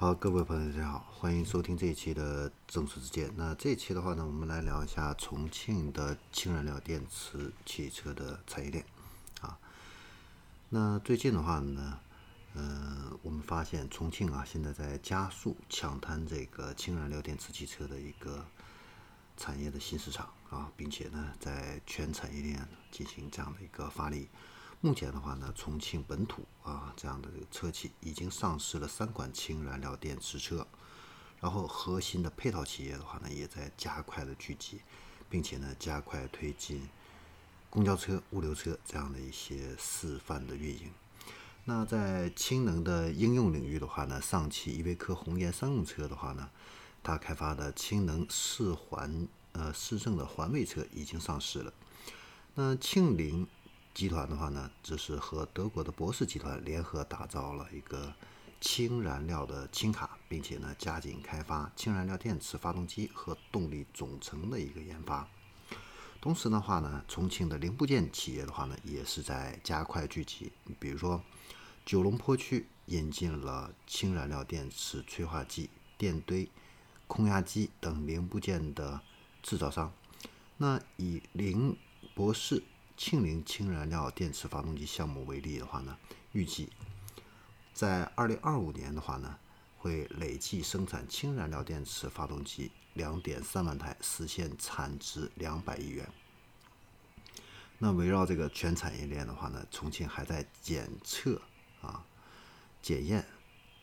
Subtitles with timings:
[0.00, 3.32] 好，各位朋友，大家好，欢迎收听这一期的正说之见。
[3.34, 8.84] 那这一期的话呢，我们来聊一下重庆的氢燃料电池汽车的产业链
[9.40, 9.58] 啊。
[10.68, 11.98] 那最近的话呢，
[12.54, 18.46] 呃，我们发现重庆啊，现在在加速抢滩这个氢燃料电池汽车的一个
[19.36, 24.28] 产业的新市场啊，并且呢，在全产业链进行这样的一个发力。
[24.80, 30.64] 目前的话呢，重庆本土啊这样的这个车企已经上市了三款氢燃料电池车，
[31.40, 34.80] 然后核心的配套企业的话呢，也在加快的聚集，
[35.28, 36.88] 并且呢加快推进
[37.68, 40.92] 公交车、物流车这样的一些示范的运营。
[41.64, 46.48] 那在氢能的应用领域的话呢，上汽依维柯红岩商用车的话呢，
[47.02, 51.72] 它开发的氢能四环呃四正的环卫车已经上市了。
[52.54, 53.44] 那庆铃。
[53.98, 58.14] 集团的话呢，这是和德国的博世集团联合打造了一个
[58.60, 65.28] 氢燃料的氢卡，并且呢，加紧开发氢燃料电池发动机和动力总成的一个研发。
[66.20, 70.52] 同时的话呢，重庆的零部件企业的话呢，也是在加快聚集。
[70.78, 71.20] 比如说，
[71.84, 76.48] 九龙坡区引进了氢燃料电池催化剂、电堆、
[77.08, 79.00] 空压机等零部件的
[79.42, 79.92] 制造商。
[80.56, 81.76] 那以零
[82.14, 82.62] 博士。
[82.98, 85.96] 庆铃氢燃料电池发动机项目为例的话呢，
[86.32, 86.68] 预计
[87.72, 89.38] 在二零二五年的话呢，
[89.78, 96.08] 会累计生产氢燃料电池发动机两点三万台，实现产值两百亿元。
[97.78, 101.40] 那围绕这个全产业链的话呢，重庆还在检测
[101.80, 102.04] 啊、
[102.82, 103.24] 检验，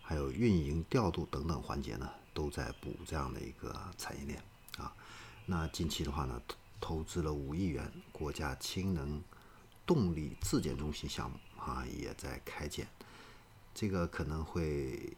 [0.01, 4.43] 还有运营调度等等环节呢，都在补这样的一个产业链
[4.77, 4.93] 啊。
[5.45, 6.41] 那近期的话呢，
[6.85, 9.19] 投资了五亿元，国家氢能
[9.87, 12.87] 动力自检中心项目啊也在开建，
[13.73, 15.17] 这个可能会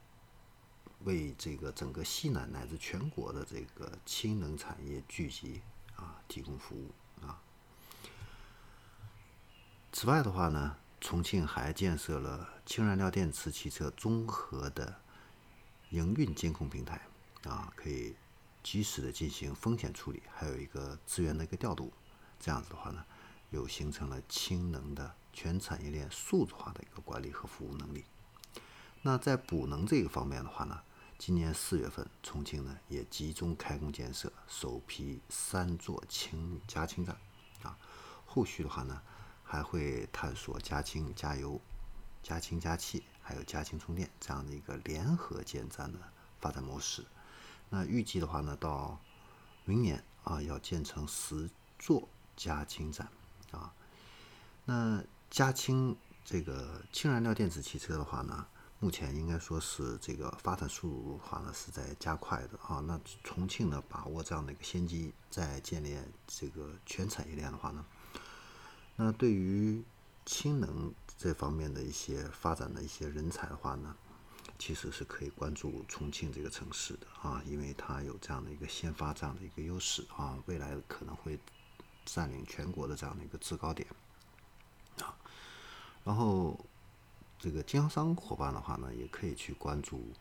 [1.03, 5.61] 为这个整个西南乃至全国的这个氢能产业聚集
[5.97, 6.89] 啊提供服务
[7.21, 7.37] 啊。
[9.91, 15.01] 此外的话呢，重庆还建设了氢燃料电池汽车综合的
[15.89, 17.01] 营运监控平台
[17.43, 18.15] 啊，可以。
[18.69, 21.93] 及时的进行风险处理，还有一个资源的一个调度，
[22.37, 23.05] 这样子的话呢，
[23.49, 28.03] 又形成了氢能的全产业链数字化的一个管理和服务能力。
[29.03, 30.81] 那在补能这个方面的话呢，
[31.17, 37.15] 今年四月份，重庆呢也集中开工建设首批三座氢加氢站，
[37.61, 37.77] 啊，
[38.25, 39.01] 后续的话呢，
[39.45, 41.61] 还会探索加氢加油、
[42.21, 45.97] 加氢加气，还有加氢充电这样的一个联合建站的
[46.41, 47.05] 发展模式。
[47.69, 48.97] 那预计的话呢，到
[49.65, 53.09] 明年啊，要建成十座加氢站
[53.51, 53.73] 啊。
[54.63, 58.47] 那加氢这个氢燃料电池汽车的话呢，
[58.79, 62.79] 目前应该说是这个发展速度的话呢是在加快的啊。
[62.87, 67.85] 那重庆呢，把握这样的一个先机，在建立这个全产业链的话呢，
[68.95, 69.83] 那对于
[70.25, 73.95] 氢能这方面的一些发展的一些人才的话呢。
[74.59, 81.39] 其实是可以关注重庆这个城市的啊，因为它有这样的一个先发这样的一个优势啊，未来可能会
[82.05, 83.87] 占领全国的这样的一个制高点
[84.99, 85.15] 啊。
[86.03, 86.59] 然后
[87.37, 90.11] 这个经销商伙伴的话呢，也可以去关注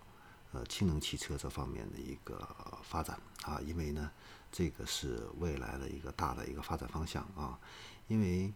[0.53, 2.47] 呃氢能汽车这方面的一个
[2.83, 4.11] 发展啊，因为呢
[4.53, 7.59] 这个是未来的一个大的一个发展方向啊，
[8.07, 8.53] 因为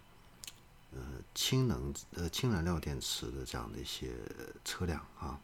[0.92, 1.00] 呃
[1.34, 4.14] 氢能呃氢燃料电池的这样的一些
[4.62, 5.40] 车辆啊。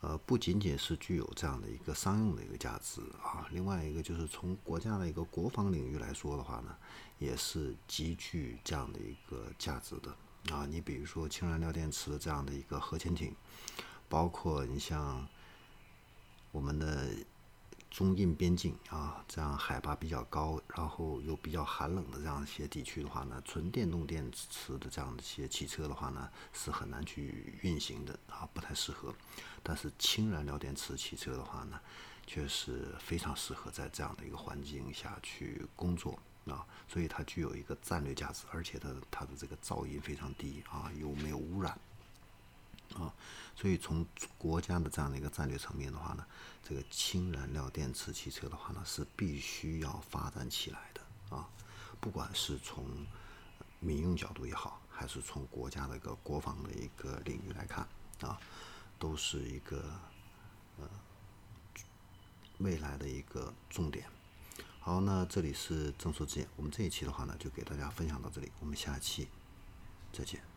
[0.00, 6.74] 呃，不仅仅是具有这样的一个商用的一个价值啊，另外一个就是从国家的一个国防领域来说的话呢，
[7.18, 10.66] 也是极具这样的一个价值的啊。
[10.66, 13.34] 你比如说氢燃料电池的这样的一个核潜艇，
[14.08, 15.26] 包括你像
[16.50, 17.08] 我们的。
[17.90, 29.12] 中印边境啊，这样海拔比较高，然后又比较寒冷的这样一些地区的话呢，纯电动电池的这样的一些汽车的话呢，是很难去运行的啊，不太适合。
[29.62, 31.80] 但是氢燃料电池汽车的话呢，
[32.26, 36.16] 却是非常适合在这样的一个环境下去工作
[36.46, 41.76] 啊，所以它具有一个战略价值，而且它它的这个噪音非常低啊，又没有污染。
[42.94, 43.14] 啊，
[43.54, 44.04] 所以从
[44.36, 46.26] 国家的这样的一个战略层面的话呢，
[46.62, 51.48] 这个氢燃料电池汽车的话呢，是必须要发展起来的啊。
[52.00, 52.84] 不管是从
[53.78, 57.86] 民用角度也好，还是从国家的一个国防的一个领域来看
[58.22, 58.40] 啊，
[58.98, 59.84] 都是一个
[60.78, 60.88] 呃
[62.58, 64.06] 未来的一个重点。
[64.80, 69.28] 好，那这里是正说之言，我们这一期的话呢，就给大家分享到这里，我们下期
[70.12, 70.49] 再见。